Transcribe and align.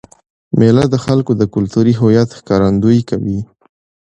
مېله 0.59 0.85
د 0.89 0.95
خلکو 1.05 1.31
د 1.37 1.43
کلتوري 1.53 1.93
هویت 1.99 2.29
ښکارندويي 2.37 3.01
کوي. 3.09 3.39